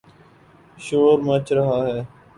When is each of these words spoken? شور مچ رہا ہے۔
شور 0.77 1.17
مچ 1.27 1.47
رہا 1.57 1.79
ہے۔ 1.87 1.99